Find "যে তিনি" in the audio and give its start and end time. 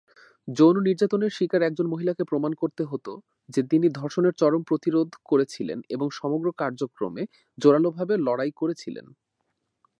3.49-3.87